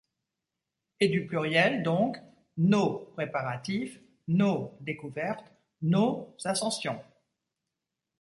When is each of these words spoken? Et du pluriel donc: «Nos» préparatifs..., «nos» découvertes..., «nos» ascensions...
Et 0.99 1.09
du 1.09 1.27
pluriel 1.27 1.83
donc: 1.83 2.17
«Nos» 2.57 3.05
préparatifs..., 3.15 3.99
«nos» 4.27 4.75
découvertes..., 4.81 5.45
«nos» 5.83 6.35
ascensions... 6.43 6.99